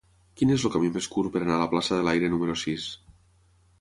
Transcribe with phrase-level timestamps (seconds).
[0.39, 2.89] Quin és el camí més curt per anar a la plaça de l'Aire número sis?